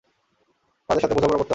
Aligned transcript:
তাদের 0.89 1.01
সাথে 1.01 1.15
বোঝাপড়া 1.15 1.37
করতে 1.37 1.41
হবে। 1.41 1.49